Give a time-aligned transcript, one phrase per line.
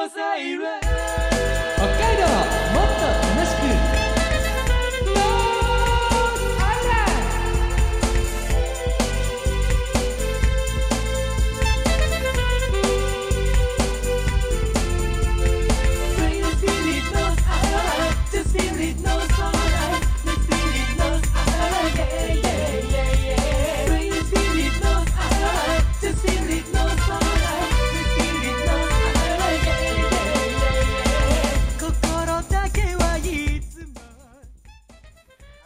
[0.00, 0.99] 北海道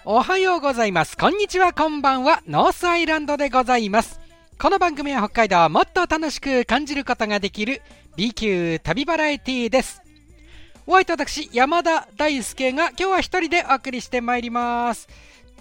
[0.06, 1.16] おはようございます。
[1.16, 2.42] こんにちは、こんばんは。
[2.46, 4.20] ノースアイランドでございます。
[4.58, 7.80] この番組は北海道をもっと楽しく感じることができる
[8.14, 10.02] B 級旅バラエティです。
[10.86, 15.08] お相手私、山田大輔が今日は一人でお送りしてまいります。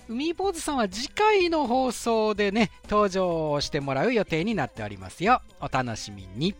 [0.09, 5.41] 海坊主さんは次回の放送でね、登場してもらう予定になっておりますよ。
[5.61, 6.53] お楽しみに。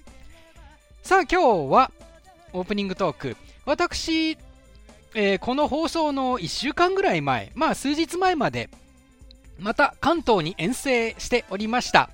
[1.01, 1.91] さあ今日は
[2.53, 3.35] オープニングトーク。
[3.65, 4.37] 私、
[5.15, 8.69] えーこの放送の1週間ぐらい前、まあ数日前まで、
[9.59, 12.09] また関東に遠征しておりました。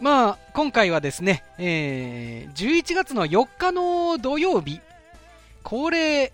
[0.00, 4.80] まあ、今回はですね、えー11月の4日の土曜日、
[5.62, 6.32] 恒例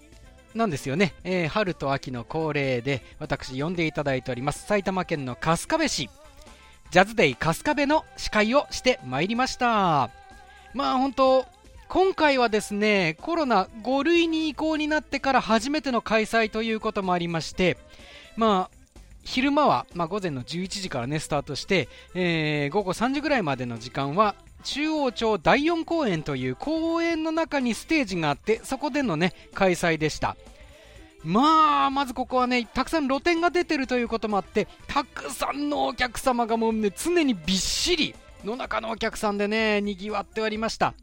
[0.55, 6.09] なんですよね、えー春と秋の恒例で、私呼んでいただいております、埼玉県の春日部市、
[6.91, 10.11] ジャズデイ春日部の司会をしてまいりました。
[10.73, 11.47] まあ本当、
[11.91, 17.79] 今回はですね、コロナ5類に移行になってから初めての開催ということもありまして、
[18.37, 30.37] まあ、昼間は、まあ、午前の11時からね、スタートして、えー午後3時ぐらいまでの時間は、中央町第4公園という公園の中にステージがあって、そこでのね、開催でした。
[31.25, 40.95] まあ、まずここはね、たくさん露店が出てるということもあって、たくさんのお客様がもうね、常にびっしりの中のお客さんでね、賑わっておりました。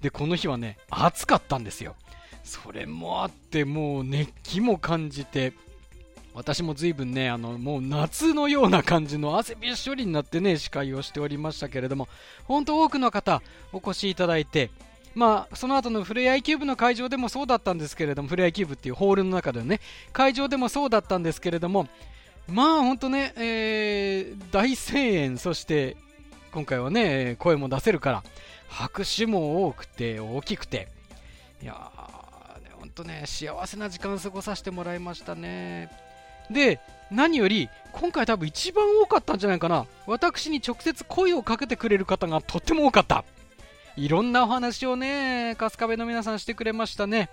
[0.00, 1.94] で、この日はね、暑かったんですよ。
[2.42, 5.52] それもあって、もう熱気も感じて、
[6.34, 12.08] 私も随分ね、あの、もう夏のような感じの汗びっしょりになってね、司会をしておりましたけれども、
[12.44, 14.70] 本当多くの方お越しいただいて、
[15.14, 19.80] まあ、その後のふれあいキューブの会場でもそうだったんですけれども、ふれあいキューブっていうホールの中でね、
[20.12, 21.88] 会場でもそうだったんですけれども、
[22.46, 25.96] まあ、本当ね、えー大声援、そして、
[26.52, 28.22] 今回はね、声も出せるから、
[28.70, 30.88] 拍手も多くて、大きくて、
[31.62, 35.90] いやー、ね、本当ね、幸せな時間過ごさせてもらいましたね。
[36.50, 39.86] で、何より、今回多分一番多かったんじゃないかな。
[40.06, 43.24] 私に直接声をかけてくれる方がとっても多かった。
[43.96, 47.28] いろんなお話をね、春日部の皆さんしてくれましたね。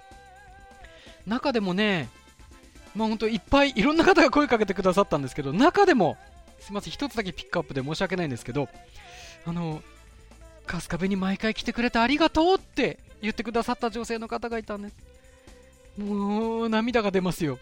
[1.28, 2.10] 中でもね、
[2.96, 6.18] まあ本当いっぱいいろんな方が声かけてくださったんですけど、中でも、
[6.60, 8.68] すみません、一つだけピックアップで申し訳ないんですけど、
[9.46, 9.84] あの、
[10.68, 14.96] 春日部に毎回来てくれてありがとうって言ってくださった女性の方がいたんです。
[15.98, 17.58] もう涙が出ますよ。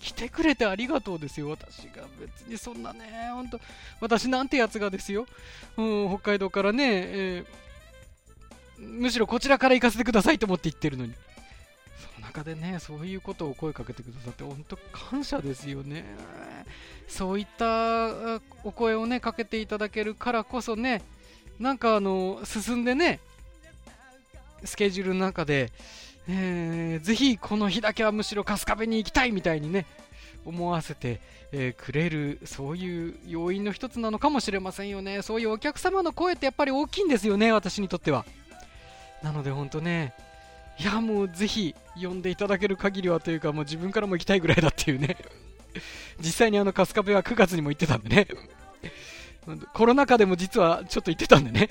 [0.00, 3.60] 来てくれてありがとうですよ、私が別にそんなね、本当
[4.00, 5.26] 私なんてやつがですよ、
[5.76, 7.68] うん、北海道からね、えー
[8.78, 11.12] むしろこちらから行かせてくださいと思って言ってるのに、
[12.14, 16.04] その中でね、そういうことを声かけてくださって、本当感謝ですよね。
[17.08, 21.02] そういったお声をね、かけていただけるからこそね、
[21.58, 23.20] なんかあの、進んでね、
[24.64, 25.72] スケジュールの中で、
[26.28, 29.86] えーぜひこの日だけはむしろ春日部に行きたいみたいにね、
[30.44, 31.20] 思わせて、
[31.52, 35.22] えーくれる、そういう要因の一つなのかもしれませんよね。
[35.22, 38.24] そういうお客様の声ってやっぱり大きいんですよね、私にとっては。
[39.22, 40.14] なので本当ね、
[40.78, 45.16] いやもうぜひ呼んでいただける限りはというか、もう自分からも行きたいぐらいだっていうね。
[46.20, 48.28] 実際にあの春日部は9月にも行ってたんでね。
[49.72, 51.70] コロナ禍でも実はちょっと行ってたんでね。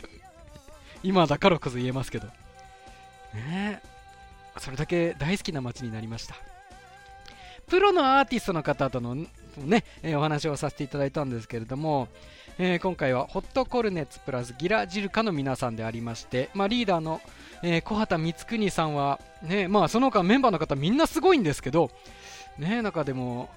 [1.03, 2.27] 今だからこそ言えますけど。
[2.27, 3.97] ねえ
[4.59, 6.35] それだけ大好きな街になりました。
[7.67, 12.07] プロのアーティストの方とのね、えーお話をさせていただいたんですけれども、
[12.57, 17.21] えー今回はホットコルネッツプラスギラジルカの皆さんでありまして、まあ、リーダーの、
[17.63, 21.91] えー小畑光圀さんは、ねまあ、その他メンバーの方みんなすごいんですけど、
[22.57, 23.49] ね、中でも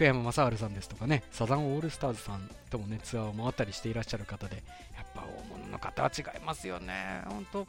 [0.00, 4.56] 福山雅治さんですとかねサザンオールスターズさんともねツアーを回ったりしていらっしゃる方で
[4.96, 7.20] やっぱ大物の方は違いますよね。
[7.26, 7.66] 本当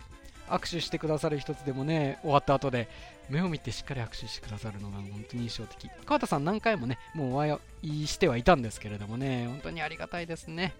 [0.47, 2.87] 握手してくださる一つでもね終わった後で
[3.29, 5.89] 目を見てしっかり握手してくださるのが本当に印象的。
[6.05, 10.73] 川田さん何回もねもうお会いしてはいたんですけれどもね本当にありがたいですね。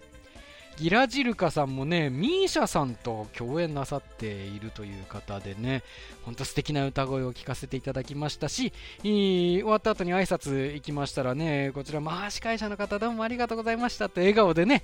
[0.76, 5.82] ギラジルカさんもね、ミーシャさんと共演なさっているという方でね、
[6.24, 8.72] 本当素敵な歌声を聞かせていただきましたし、
[9.02, 14.82] 終わった後に挨拶行きましたらね、こちら、まあ、司会者の方どうもありがとうございましたって笑顔でね、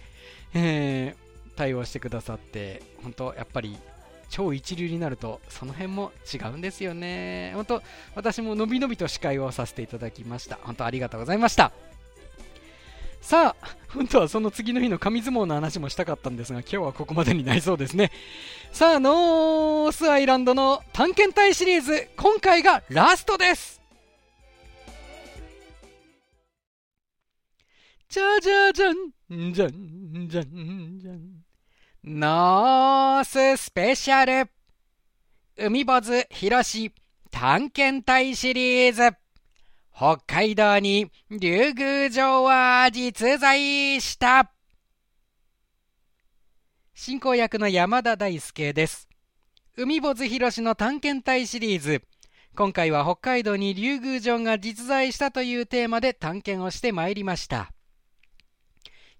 [0.55, 3.77] えー対応してくださって、本当やっぱり
[4.29, 7.51] 超一流になるとその辺も違うんですよね。
[7.57, 7.83] 本当
[8.15, 10.61] 私ものびのびと司会をさせていただきました。
[10.63, 11.73] 本当ありがとうございました。
[13.21, 18.11] さあ本当はその次の日の紙相撲の話もしたかったんですが今日はここまでになりそうですね。
[18.73, 23.81] さあノースアイランドの探検隊シリーズ今回がラストです。
[28.09, 31.21] じゃじゃじゃんじゃんじゃんじゃん。
[32.05, 34.51] ノーススペシャル。
[35.59, 36.93] 海坊主広し
[37.31, 39.17] 探検隊シリーズ。
[39.99, 44.49] 北海道に竜宮城は実在した。
[46.95, 49.09] 進行役の山田大輔です。
[49.77, 52.03] 海坊主広しの探検隊シリーズ。
[52.55, 57.73] 今回は北海道に竜宮城が実在したというテーマで探検をしてまいりました。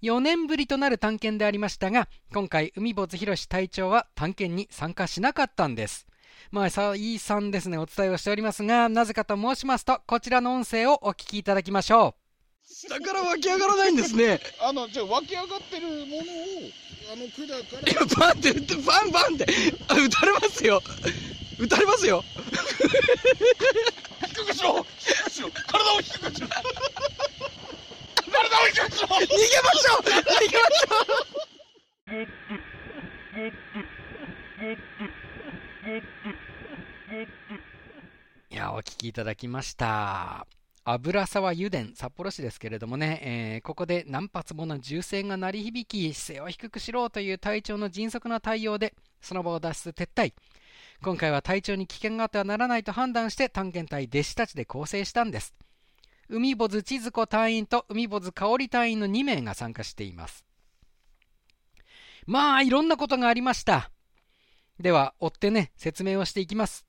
[0.03, 6.07] 4年ぶりとなる探検でありましたが今回海坊主広隊長は探検に参加しなかったんです。
[6.51, 7.79] まあ再三ですね。
[7.79, 12.15] お伝えをしておりますがなぜかと申しますとこちらの音声をお聞きいただきましょ
[12.71, 14.41] 下から湧き上がらないんですね。
[14.61, 16.05] あの、じゃあ湧き上がってるものを、
[17.13, 17.91] あの、管から。
[17.91, 19.47] いや、バンって、バンバンって、
[19.89, 20.83] あ、撃たれますよ。
[21.59, 22.23] 撃たれますよ。
[24.39, 26.63] 低くしろ低くしろ体を低くしろ体
[28.61, 30.03] を低くしろ逃げましょう。
[30.03, 30.07] 逃
[30.51, 32.15] げましょう。
[32.15, 32.29] う
[38.51, 40.47] いやお聞きいただきました。
[40.85, 50.33] 油沢油田札幌市ですけれどもね、えーここで何発もの銃声が鳴り響き姿勢を低くしろという隊長の迅速な対応でその場を脱出撤退。
[51.03, 55.57] 今回は隊長に危険があってはならないと判断して探検隊弟子たちで構成したんです。
[56.29, 60.45] 海坊主千鶴子隊員と海坊主香織隊員の2名が参加しています。
[62.27, 63.91] まあいろんなことがありました。
[64.79, 66.88] では追ってね説明をしていきます。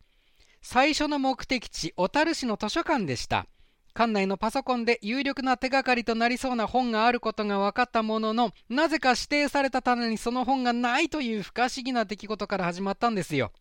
[0.61, 3.47] 最初の目的地小樽市の図書館でした。
[3.93, 13.51] 館内のパソコンで有力な手がかりとなりそうな本があることが分かったもののなぜか指定された棚にその本がないという不可思議な出来事から始まったんですよ。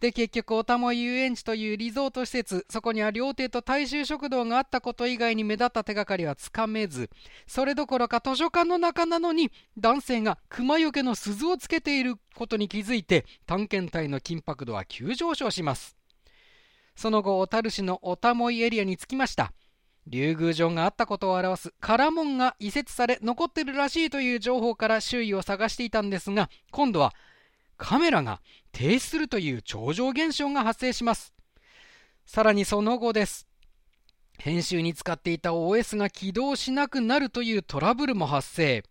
[0.00, 7.08] で結局おたも遊園地というリゾート施設そこには料亭と大衆食堂があったこと以外に目立った手がかりはつかめず
[7.46, 15.96] それどころか図書館の中なのに男性が熊よけの鈴をつけていることに気づいて探検隊の緊迫度は急上昇します。
[16.96, 19.52] その後小樽市のおたもいエリアに着きました。
[20.06, 27.14] 竜宮城があったことを表す唐門が移設され残ってるらしいという情報から周囲を探していたんですが今度は
[27.76, 28.40] カメラが
[28.72, 31.32] 停止するという超常現象が発生します。
[32.26, 33.46] さらにその後です。
[34.38, 38.82] 編集に使っていた OS が起動しなくなるというトラブルも発生。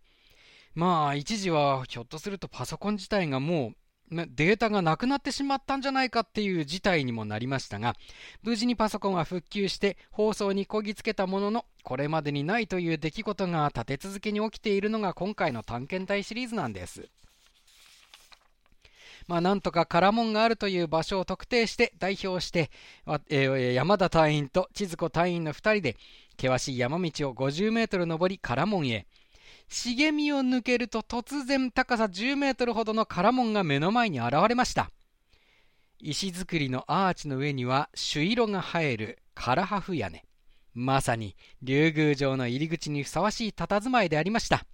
[0.74, 3.76] まあ一時はひょっとするとパソコン自体がもう
[4.10, 7.94] データがなくなってしまったんじゃないかっていう事態にもなりましたが
[8.42, 17.08] 無事にパソコンは復旧して放送にこぎつけたもののこれまでにないという出来事が立て続けに起きているのが今回の探検隊シリーズなんです。
[19.26, 22.70] まあ、なんとか唐門があるという場所を特定して代表して、
[23.30, 25.96] えー山田隊員と千鶴子隊員の2人で
[26.36, 29.06] 険しい山道を50メートル登り唐門へ。
[29.68, 34.90] 茂みを抜けると突然高さ10メートルほどの唐門が目の前に現れました。
[36.00, 40.24] 石造りのアーチの上には朱色が映える唐破風屋根。
[40.74, 44.66] まさに竜宮城の入り口にふさわしい佇まいでありました。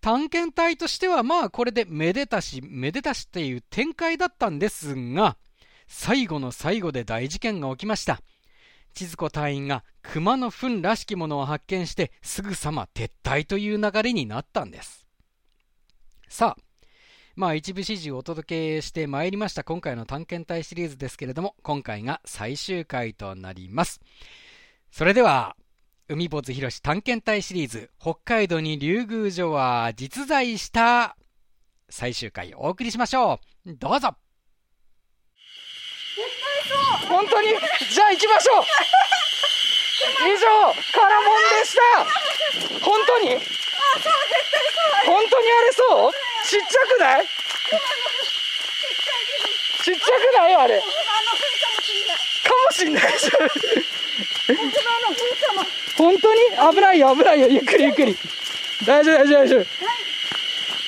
[0.00, 5.36] 探検隊としてはまあこれでめでたしめでたしっていう展開だったんですが
[5.88, 8.20] 最後の最後で大事件が起きました。
[8.94, 15.06] 千鶴子隊員が熊の糞らしきものを発見してすぐさま撤退という流れになったんです。
[16.28, 16.62] さあ
[17.34, 24.00] まあ一部始終をお届けしてまいりました今回の探検隊シリーズですけれども今回が最終回となります。
[24.90, 25.56] それでは
[26.08, 31.16] 海坊主広し探検隊シリーズ北海道に竜宮城は実在した
[31.90, 33.74] 最終回お送りしましょう。
[33.74, 34.14] どうぞ。
[37.08, 37.48] 本当に？
[37.48, 38.62] じゃあ行きましょう。
[40.28, 40.46] 以上
[40.92, 41.80] カラモンでした。
[42.84, 43.30] 本当に？
[45.06, 46.12] 本当にあれそう？
[46.48, 47.26] ちっちゃくない？
[49.82, 50.78] ちっちゃくないあれ。
[50.78, 50.84] か
[52.66, 53.02] もしんない。
[55.96, 56.40] 本当に？
[56.74, 57.46] 危ないよ危ないよ。
[57.48, 58.16] ゆっくりゆっくり。
[58.86, 59.66] 大丈夫大丈夫大丈夫。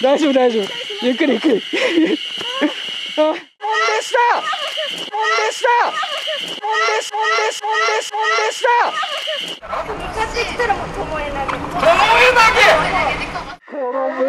[0.02, 0.66] 大丈夫大丈夫。
[1.02, 1.62] ゆっくりゆっくり。
[3.16, 3.40] あもんで
[4.02, 4.18] した。
[4.37, 4.44] もん
[5.47, 5.68] でした。
[5.87, 8.68] もんですもんですもんですもんでした。
[9.87, 10.66] 向かってきた。
[10.66, 11.23] らもう巴投げ。
[11.23, 11.76] 巴
[13.92, 14.28] 投げ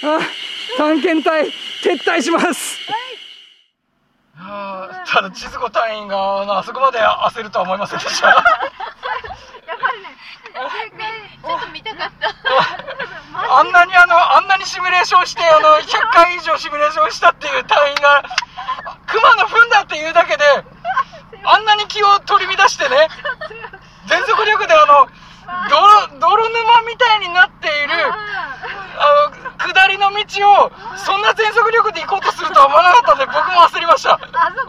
[0.00, 0.20] こ
[0.76, 1.46] 探検隊
[1.82, 2.78] 撤退します。
[4.36, 8.28] はあただ千鶴子隊員があのあそこまで焦るとは思いませんでした。
[8.28, 8.36] やっ
[10.70, 12.34] ぱりね、ちょっと見たかった。
[13.58, 18.24] あんなにあのあんなにシミュレーションしてあの100回以上シミュレーションしたっていう隊員が
[19.06, 20.44] 熊の糞だっていうだけで
[21.44, 23.08] あんなに気を取り乱してね。
[24.08, 25.08] 全速力であの
[25.48, 34.20] 泥泥沼みたいになっているあの下りの道をそんな全速力で行こうとするとは思わなかったんで僕も焦りました。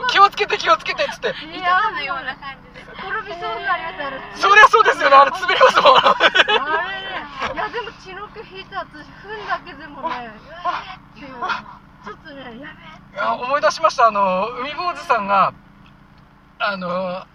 [0.09, 1.27] 気をつけて気をつけてっつって。
[1.29, 2.87] ような感じで。
[2.95, 4.07] 転びそうになりました。
[4.07, 4.21] あれ。
[4.35, 10.31] そりゃそうですよねあれ滑りますもんあれね、いやでも血の気引いた私、踏んだけでもね、
[11.15, 12.63] ちょっとね、やべ
[13.15, 13.19] え。
[13.19, 14.07] あ思い出しました。
[14.07, 15.53] あの海坊主さんが
[16.59, 17.25] あの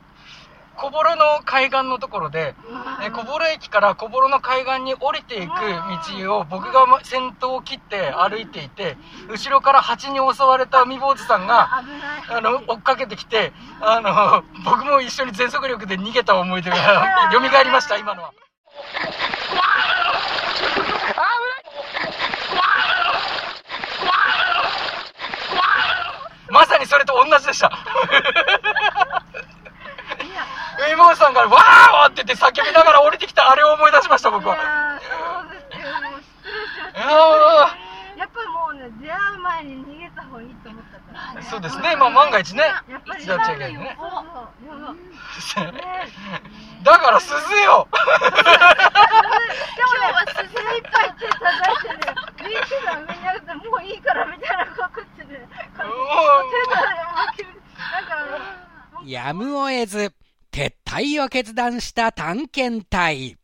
[0.77, 2.55] 小幌の海岸のところで
[3.03, 5.53] え小幌駅から小幌の海岸に降りていく
[6.19, 8.97] 道を僕が先頭を切って歩いていて
[9.29, 11.83] 後ろから蜂に襲われた海坊主さんが。
[12.29, 16.77] あの追っかけてきてあの僕も一緒に全速力で逃げた思い出が
[17.33, 18.33] 蘇りました今のは。
[26.51, 27.73] まさにそれと同じでした。
[30.79, 34.55] 海坊主さんから「わー!」って言って叫びながら降りてきたあれを思い出しました僕は。
[34.57, 35.09] いやそ
[35.47, 37.01] うですよ、もう失礼しました。
[37.01, 37.85] いやー
[38.17, 41.43] やっぱりもうね、出会う前に逃げた方がいいと思ったから。
[41.43, 42.63] そうですね、まあ万が一ね。
[42.89, 43.39] やっぱり一度違
[43.71, 43.97] いね。
[43.99, 45.83] そうそうやばね
[46.83, 48.05] だから鈴よ今日
[50.13, 50.43] は精
[50.79, 51.99] 一杯手叩いてね、
[52.39, 55.49] リーチが上に上げてもういいからみたいなこと言ってね、
[59.05, 60.13] やむを得ず
[60.55, 63.37] 撤退を決断した探検隊。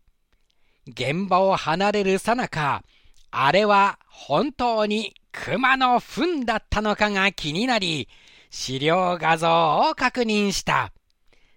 [0.87, 2.85] 現場を離れるさなか
[3.33, 8.09] あれは本当に熊の糞だったのかが気になり
[8.51, 10.93] 資料画像を確認した。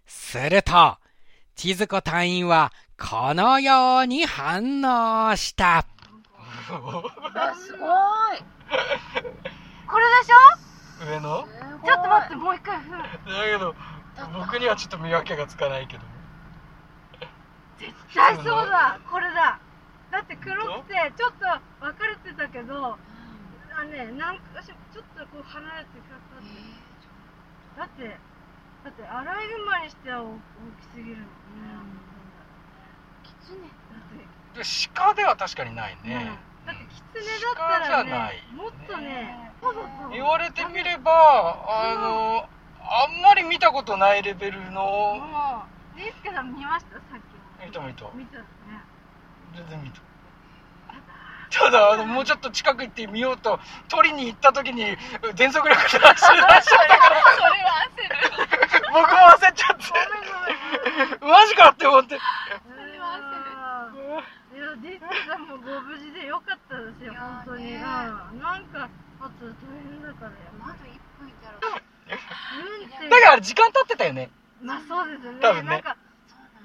[0.07, 0.98] すると
[1.55, 5.86] 千鶴子隊員はこのように反応した。
[6.65, 7.03] すごい。
[9.86, 10.31] これでし
[11.05, 11.41] 上の？
[11.41, 11.48] ょ
[11.86, 12.77] ちょっと待って、もう一回。
[12.77, 12.83] だ
[13.51, 13.75] けど
[14.34, 16.04] 僕にはちょっと見分けがつかないけど。
[17.78, 19.00] 絶対そうだ。
[19.10, 19.60] これだ。
[20.12, 21.46] だって黒くてちょっと
[21.80, 22.98] 分かれてたけど
[23.74, 26.54] あねなんかしちょっとこう離れてかかって。
[27.78, 28.20] だって
[28.84, 30.38] だってアライグマにしては大大き
[30.94, 31.24] すぎるの。
[33.24, 34.02] キツネだっ
[34.54, 34.60] て。
[34.60, 36.10] で鹿では確かにないね。
[36.10, 38.44] ね、だってキツネだったら鹿じゃないね。
[38.56, 41.12] もっとねそうそうそう言われてみれば
[41.68, 42.50] あの
[42.86, 44.82] あんまり見たことないレベルの。
[44.82, 46.96] もうリースケさん見ました？
[46.96, 48.06] さっき見た見た。
[48.13, 48.46] 見たね。
[49.56, 50.02] 全然見た。
[51.50, 54.98] ただあのもうちょっと近く行ってみようと取りに行った時に
[55.36, 57.22] 全速力で走り出しちゃったから。
[57.32, 58.16] それは焦る
[58.92, 59.84] 僕も焦っちゃって
[61.25, 62.16] マジかって思って。
[62.16, 62.22] いや、
[64.82, 67.74] ディスクさんもご無事でよかったですよ、本当に。
[67.74, 69.54] うん、なんか、あと大
[69.90, 70.36] 変だからよ。
[70.60, 70.78] まだ1
[71.20, 71.83] 分いたら。
[73.10, 74.29] だから時間経ってたよね。
[74.62, 75.39] まあそうですよね。
[75.41, 75.70] 多分ね。
[75.70, 75.98] なんか、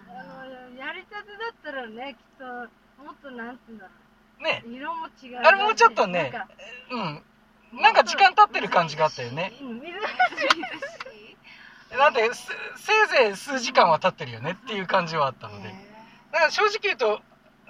[0.09, 2.45] あの、やりたてだったらね、きっと、
[3.03, 3.91] もっとなんていうんだろ
[4.45, 4.63] ね。
[4.67, 4.71] う。
[4.71, 5.39] 色も違う。
[5.39, 6.49] あれもうちょっとねなんか
[7.73, 7.83] うん。
[7.83, 9.53] なんか時間経ってる感じがあったよね。
[11.91, 15.69] なんでせせいぜい数時間は経ってるよねっていう感じはあったので。
[16.33, 17.21] だから正直言うと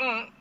[0.00, 0.32] うん。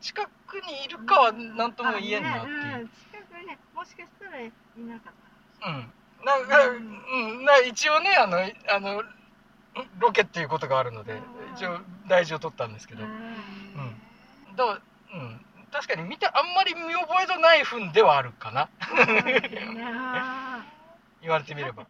[0.00, 2.60] 近くにいるかは何とも言えんなっていう。
[2.60, 5.12] あねうん、近くにね、もしかしたらいなかっ
[5.60, 5.68] た。
[5.68, 5.92] うん。
[6.26, 9.04] なんか、うん、な一応ね、あの、あの、
[10.00, 11.22] ロケっていうことがあるので、
[11.54, 11.78] 一応
[12.08, 13.36] 大事を取ったんですけど、うん。
[14.56, 14.80] だか
[15.12, 15.40] ら、うん。
[15.70, 18.68] 確かに見て、あんまり見覚えのない糞ではあるかな。
[21.22, 21.86] 言われてみれば。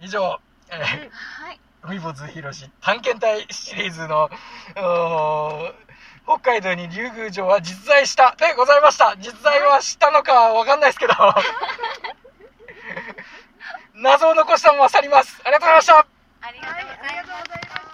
[0.00, 0.38] 以上、
[0.70, 4.30] えー、海坊主ひろし探検隊シリーズの、
[6.24, 9.16] 北海道に竜宮城は実在したでございました。
[9.18, 11.14] 実在はしたのかわかんないですけど、
[14.02, 15.38] 謎を残したまま去ります。
[15.44, 15.98] ありがとうございました。
[15.98, 17.90] ありがとうございます。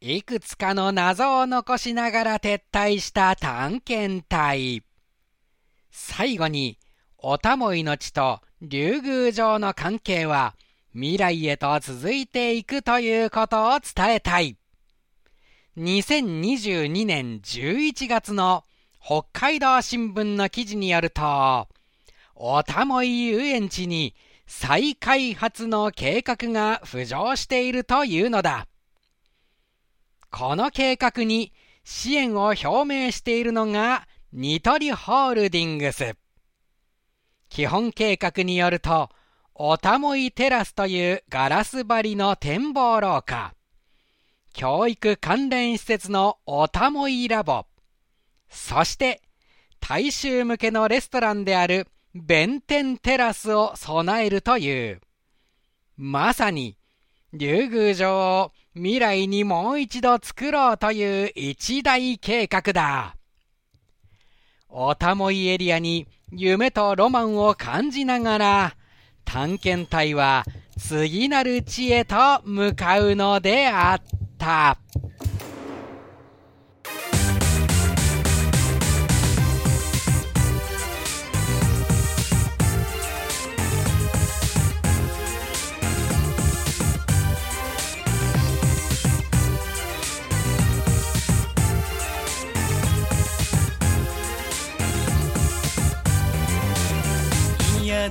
[0.00, 4.82] いくつかの謎を残しながら撤退した探検隊。
[5.90, 6.78] 最後に、
[7.18, 10.54] おたもいの地と竜宮城の関係は
[10.92, 14.56] 未来へと続いていくということを伝えたい。
[15.76, 18.64] 2022年11月の
[18.98, 21.68] 北海道新聞の記事によると、
[22.38, 24.14] おたもい遊園地に
[24.46, 28.68] 再開発の計画が浮上しているというのだ。
[30.30, 36.14] この計画に支援を表明しているのがニトリホールディングス。
[37.48, 39.08] 基本計画によると、
[39.54, 43.54] おたもいテラスというガラス張りの展望廊下、
[44.52, 47.64] 教育関連施設のおたもいラボ、
[48.50, 49.22] そして
[49.80, 55.00] 大衆向けのレストランである弁天テラスを備えるという、
[55.96, 56.78] まさに
[57.32, 63.16] 竜宮城を未来にもう一度作ろうという一大計画だ。
[64.68, 68.76] おたもいエリアに夢とロマンを感じながら、
[69.24, 70.44] 探検隊は
[70.78, 74.02] 次なる地へと向かうのであっ
[74.38, 74.78] た。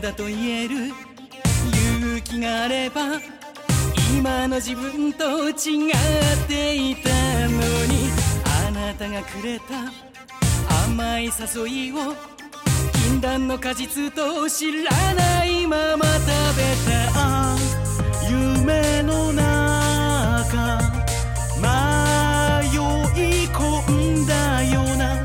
[0.06, 0.76] だと言える。
[1.98, 3.20] 勇気があれば
[4.16, 5.98] 今の自分と違っ
[6.48, 7.58] ていたの
[7.88, 8.12] に
[8.68, 9.92] あなたがくれた
[10.86, 11.32] 甘い誘
[11.88, 12.14] いを
[12.94, 17.56] 禁断の果実と知らないまま食べた。
[18.30, 20.78] 夢の中
[21.60, 21.66] 迷
[22.76, 25.25] い込んだような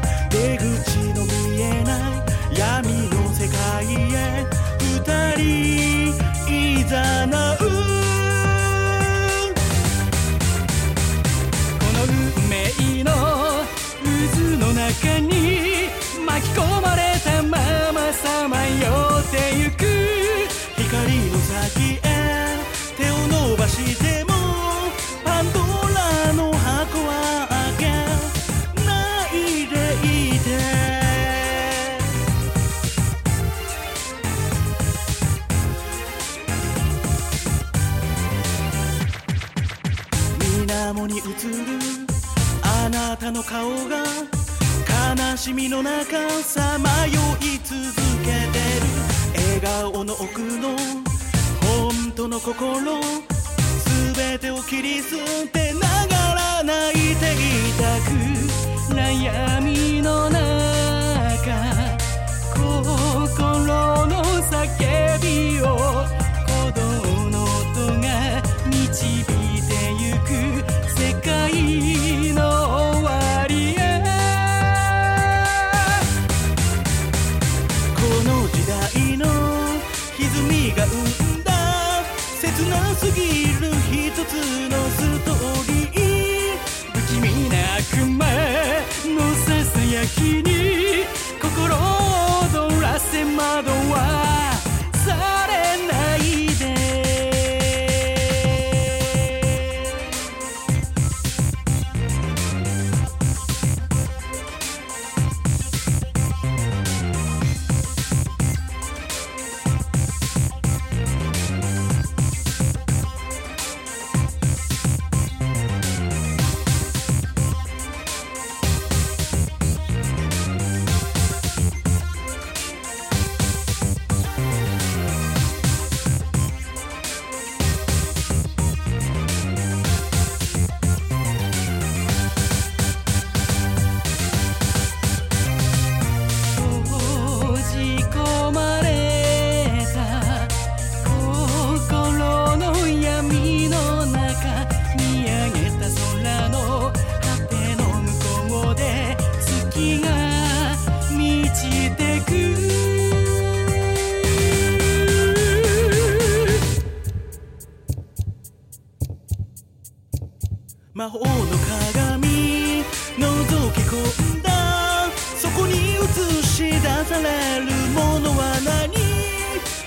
[167.11, 167.25] され
[167.59, 168.95] るものは何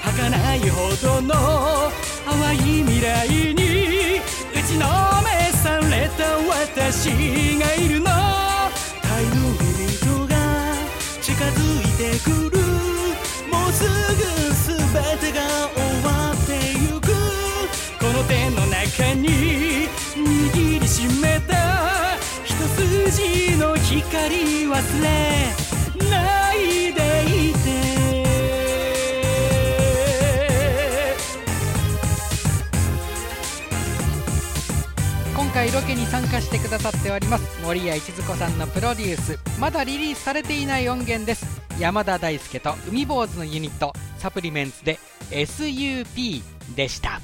[0.04, 1.32] 儚いほどの
[2.26, 4.20] 淡い未来に
[4.52, 4.84] 打ちの
[5.24, 7.08] めされた私
[7.58, 8.08] がいるの
[9.02, 10.36] タイムリミットが
[11.22, 12.60] 近づいてくる
[13.50, 13.88] もうす
[14.20, 14.22] ぐ
[14.76, 15.40] 全てが
[15.74, 17.08] 終わってゆく
[18.00, 25.74] この手の中に握りしめた一筋の光忘れ
[26.10, 27.03] ないで
[35.84, 37.62] ケに参加してくださっております。
[37.62, 39.39] 森谷一津子さんのプロデュース。
[39.60, 41.62] まだリリースされていない音源です。
[41.80, 43.93] 山田大輔と海坊主のユニット。
[44.17, 45.00] サプリメンツで
[45.32, 46.41] SUP
[46.76, 47.19] でした。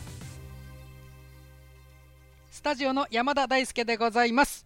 [2.52, 4.65] スタジオの山田大輔でございます。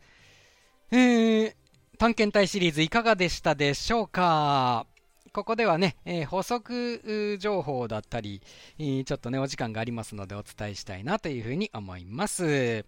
[0.92, 1.56] えー、
[2.00, 4.88] 探検隊シリーズいかがでしたでしょうか？
[5.32, 8.42] ここではね、えー、補足情報だったり、
[8.80, 12.86] えー、ちょっとね、お時間がありますのでお伝えしたいなというふうに思います。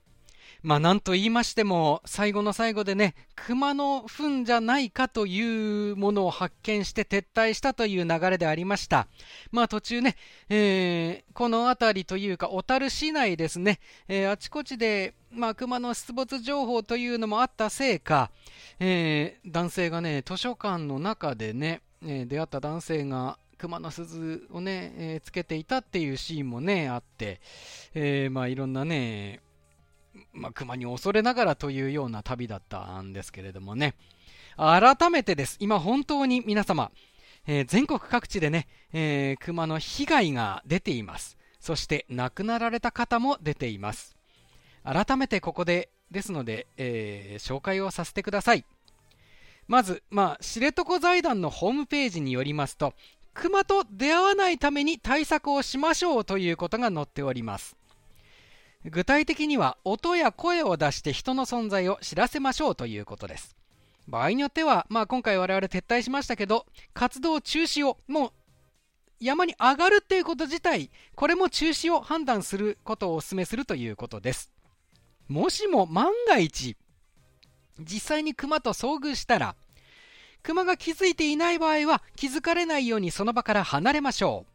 [0.65, 9.08] まあ、なんと言いましても、最後の最後でね、熊の糞じゃないかというものを発見して撤退したという流れでありました。
[9.51, 10.15] まあ、途中ね、
[10.49, 18.32] えー、この辺りというか、小樽市内ですね、えー、あちこちで、まあ、熊の出没情報というのもあったせいか、
[18.80, 27.39] えー、男性がね、図書館の中でね、え出会った男性が熊の鈴をね、えー、つけていたっていうシーンもね、あって、
[27.93, 29.41] えー、まあいろんなね、
[30.34, 33.95] まあ、熊に恐れながらというような旅だったんですけれどもね、
[34.58, 35.58] 改めてです。
[35.60, 36.91] 今本当に皆様、
[37.47, 41.38] えー、全国各地でね、えー、熊の被害が出ています。
[41.60, 44.15] そして亡くなられた方も出ています。
[44.84, 48.65] 改めてここで、ですので、えー、紹介をさせてください。
[49.67, 52.93] まず、まあ、知床財団のホームページによりますと、
[53.34, 57.75] 熊と出会わないために対策をしましょうということが載っております。
[58.86, 63.56] 具体的には、音や声を出して人の存在を知らせましょうということです。
[64.08, 68.32] 場合によっては、まあ今回我々撤退しましたけど、活動中止を、もう
[69.19, 74.52] 山に上がるっていうこと自体、これも中止を判断することをお勧めするということです。
[75.28, 76.78] もしも万が一、
[77.80, 79.56] 実際に熊と遭遇したら、
[80.43, 84.55] 熊が気づいていない場合は気づかれないようにその場から離れましょう。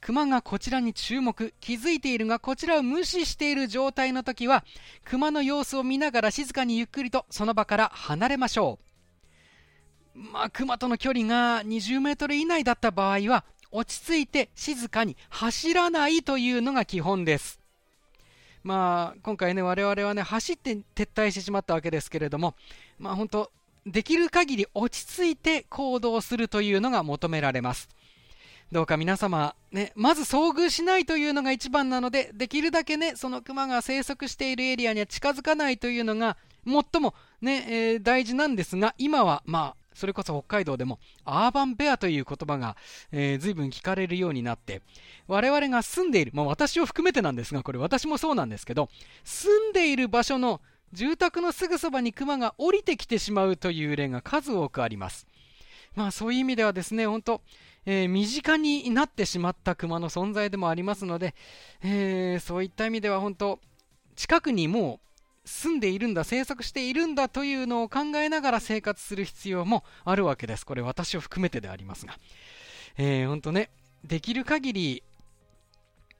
[0.00, 4.64] 熊がこちらに注目、気づいているがこちらを無視している状態の時は、
[5.04, 8.78] 熊の様子を見ながら静かにゆっくりとその場から離れましょ
[10.14, 10.18] う。
[10.18, 17.60] まあ、熊との距離が20メートル以内だった場合は、落ち着いて静かに走らないというのが基本です。
[18.62, 22.54] まあ、今回ね、我々はね、走って撤退してしまったわけですけれども、
[22.98, 23.52] まあ本当、
[23.86, 27.88] できる限り落ち着いて行動するというのが求められます。
[28.72, 42.76] どうか皆様、ね、まず遭遇しないというのが一番なので、できるだけね、その熊が生息しているエリアには近づかないというのが、最もね、えー、大事なんですが、今は、まあ、それこそ北海道でもアーバンベアという言葉が、
[43.12, 44.82] えー、随分聞かれるようになって、
[45.28, 48.88] 我々が住んでいる、まあ私を含めてなんですが、これ私もそうなんですけど、
[49.22, 50.60] 住んでいる場所の
[50.92, 55.26] 住宅のすぐそばにクマが降りてきてしまうという例が数多くあります。
[55.96, 57.40] まあそういう意味ではですね、本当、
[57.86, 61.34] えー、身近になってしまった熊の存在でもありますので、
[61.82, 63.58] えー、そういった意味では本当、
[64.14, 65.00] 近くにも
[65.44, 70.66] う住んでいるんだ、生息しているんだというのを考えながら生活する必要もあるわけです。
[70.66, 72.18] これ私を含めてでありますが。
[72.98, 73.70] えー、ほんとね、
[74.04, 75.02] できる限り、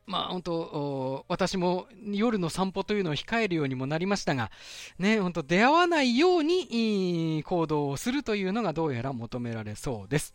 [0.06, 4.50] まあ本当、私も夜の散歩というのを控えるようにもなりましたが、
[4.98, 10.34] ね、本当出会わないように行動をするというのがどうやら求められそうです。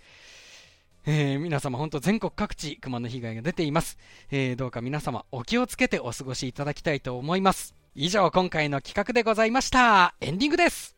[1.05, 3.97] えー、皆様本当全国各地熊の被害が出ています、
[4.29, 7.73] えー、どうか皆様お気をつけてお過ごしいただきたいと思います。
[7.95, 10.95] 以上今回の企画でございましたエンディングです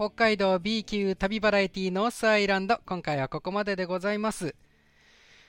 [0.00, 4.54] 北海道 B 級旅バラエティノースアイランド今回はここまででございます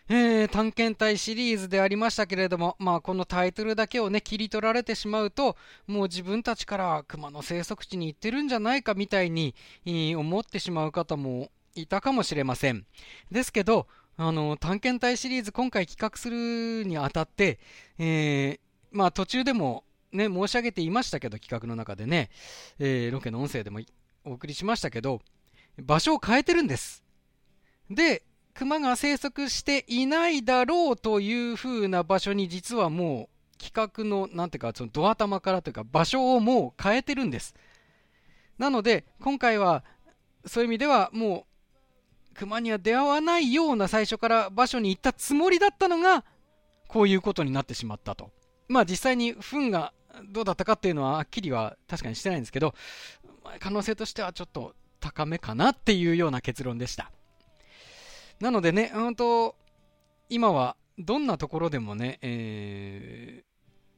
[0.09, 5.55] えー、探検隊シリーズでありましたけれども、まあ、このタイトルだけをね、切り取られてしまうと、
[5.87, 9.55] もう自分たちから熊の生息地に行ってるんじゃないかみたいに、
[10.17, 12.85] 思ってしまう方もいたかもしれません。
[13.31, 13.87] ですけど、
[14.17, 17.57] あの、探検隊シリーズ今回企画するにあたって、
[17.97, 18.59] えー、
[18.91, 22.29] まあ途中でもね、申し上げていましたけど、企画の中でね、
[22.79, 23.79] えー、ロケの音声でも
[24.23, 25.21] お送りしましたけど、
[25.81, 27.03] 場所を変えてるんです。
[27.89, 37.55] で、熊が生息していないだろうという風な場所に実はもう企画の、なんていうか、そのドア玉からというか場所をもう変えてるんです。
[38.57, 39.83] なので、今回は、
[40.45, 41.45] そういう意味ではも
[42.31, 46.23] う、熊には出会わないような最初から場所に行ったつもりだったのが、
[46.87, 48.31] こういうことになってしまったと。
[48.67, 49.93] まあ実際に糞が
[50.29, 52.73] どうだったかっていうのははっきりは確かにしてないんですけど、
[53.59, 57.11] 可能性としてはちょっと高めかなっていうような結論でした。
[58.39, 59.55] なのでね、本当
[60.29, 63.43] 今はどんなところでもね、え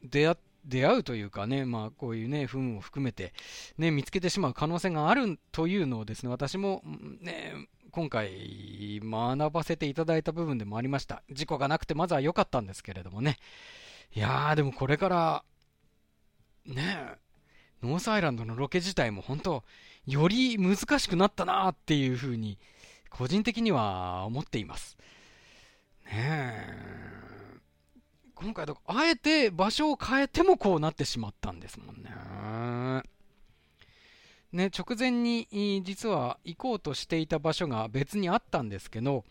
[0.03, 3.33] ー、出会出会うというかね、まあ、こういうね、糞を含めて、
[3.77, 6.81] ね、見つけてしまう可能性があるというのをですね、私も、
[7.19, 7.53] ね、
[7.91, 11.21] 今回学ばせていただいた部分でもありました。
[11.31, 13.37] 事故がなくてまずは良かったんですけれどもね。
[14.15, 15.43] いやー、でもこれから、
[16.65, 17.17] ね
[17.83, 19.63] ノースアイランドのロケ自体も本当、
[20.05, 22.57] より難しくなったなっていうふうに、
[23.09, 24.97] 個人的には思っています。
[26.05, 27.13] ねえ。
[28.35, 32.11] 今回とかあえて場所を変えてもこうなってしまったんですもんね。
[34.51, 35.47] ね、直前に
[35.83, 39.23] 実は行こうとしていた場所が別にあったんですけど、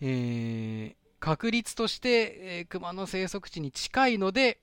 [0.00, 4.60] えー、確率として、えー、熊の生息地に近いので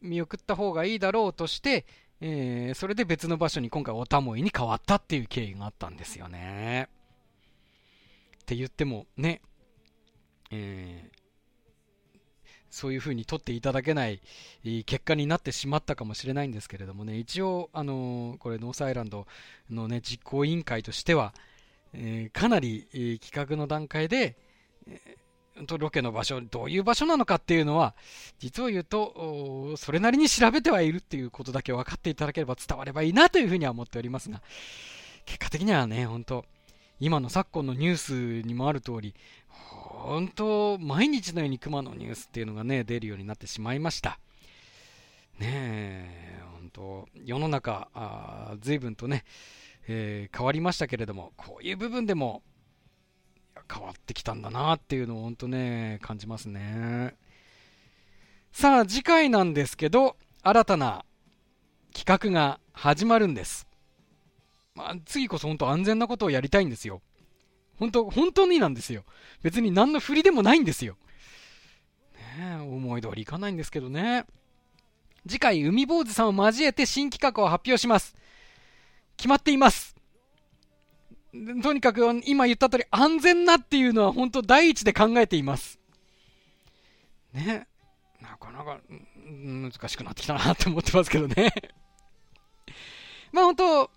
[0.00, 1.86] 見送った方がいいだろうとして、
[2.20, 6.88] えー、それで別の場所に今回おたもいに変わったっていう経緯があったんですよね。
[8.42, 9.40] って言ってもね、
[10.50, 11.16] えー、
[12.70, 14.20] そういうふうに取っていただけない
[14.86, 19.26] 結果になってしまったかもしれないんですけれどもね、一応、あのー、これ、ノースアイランド
[19.70, 21.34] のね、実行委員会としては、
[21.92, 24.36] えー、かなり、えー、企画の段階で、
[24.88, 25.16] え、
[25.78, 27.94] ロケの場所、どういう場所なのかっていうのは、
[28.38, 34.42] 実を言うと、それなりに調べてはいるっていうことだけ分かっていただければ伝わればいいなというふうには思っておりますが、
[35.24, 36.44] 結果的にはね、本当
[36.98, 37.96] 今の昨今のニュー
[38.42, 39.14] スにもある通り、
[39.48, 44.18] 本当、毎日のように熊のニュースっていうのがね、出るようになってしまいました。
[45.38, 47.88] ねえ、本当、世の中、
[48.60, 49.24] 随分とね、
[49.88, 52.42] えー、変わりましたけれども、こういう部分でも
[53.72, 57.14] 変わってきたんだなっていうのを本当ね、感じますね。
[58.52, 61.04] さあ、次回なんですけど、新たな
[61.92, 63.66] 企画が始まるんです。
[64.74, 67.00] まあ、次こそ本当安全なことをやりたいんですよ。
[67.78, 69.04] 本当、本当になんですよ。
[69.42, 70.96] 別に何の振りでもないんですよ。
[72.38, 74.26] ね思い通りいかないんですけどね。
[75.26, 78.14] 次回、海坊主さんを交えて新企画を発表します。
[79.16, 79.95] 決まっています。
[81.62, 85.78] とにかく今言った通り安全なっていうのは本当第一で考えています。
[87.32, 87.66] ね。
[88.20, 88.80] なかなか
[89.26, 91.52] 難しくなってきたなって思ってますけどね。
[93.32, 93.90] まあ本当、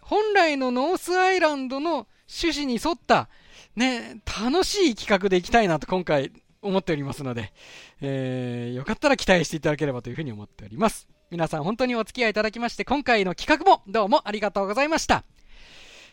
[0.00, 3.28] 本来のノースアイランドの趣旨に沿った、
[3.76, 7.52] ね、楽しい企画でいきたいなと今回思っておりますので、
[8.00, 11.08] えー、よかったら期待していただければというふうに思っております。
[11.30, 15.24] 皆さん本当にお付き合いいただきまして、今回の企画もどうもありがとうございました。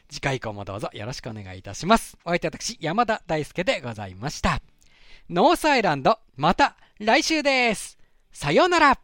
[0.10, 2.18] 次回以降もどうぞよろしくお願いいたします。
[2.26, 4.62] お相手は私、山田大輔でございました。
[5.30, 7.98] ノースアイランド、また来週です。
[8.32, 9.00] さようなら。